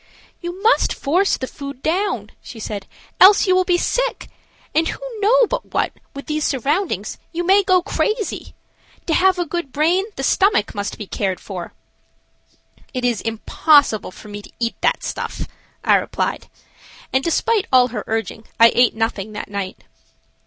"You 0.41 0.63
must 0.63 0.93
force 0.95 1.37
the 1.37 1.45
food 1.45 1.83
down," 1.83 2.31
she 2.41 2.59
said, 2.59 2.87
"else 3.19 3.45
you 3.45 3.53
will 3.53 3.63
be 3.65 3.77
sick, 3.77 4.29
and 4.73 4.87
who 4.87 4.99
know 5.19 5.45
but 5.45 5.71
what, 5.75 5.93
with 6.15 6.25
these 6.25 6.43
surroundings, 6.43 7.19
you 7.31 7.43
may 7.43 7.61
go 7.61 7.83
crazy. 7.83 8.55
To 9.05 9.13
have 9.13 9.37
a 9.37 9.45
good 9.45 9.71
brain 9.71 10.05
the 10.15 10.23
stomach 10.23 10.73
must 10.73 10.97
be 10.97 11.05
cared 11.05 11.39
for." 11.39 11.73
"It 12.95 13.05
is 13.05 13.21
impossible 13.21 14.09
for 14.09 14.27
me 14.27 14.41
to 14.41 14.49
eat 14.59 14.73
that 14.81 15.03
stuff," 15.03 15.45
I 15.83 15.93
replied, 15.97 16.47
and, 17.13 17.23
despite 17.23 17.67
all 17.71 17.89
her 17.89 18.03
urging, 18.07 18.47
I 18.59 18.71
ate 18.73 18.95
nothing 18.95 19.33
that 19.33 19.49
night. 19.51 19.83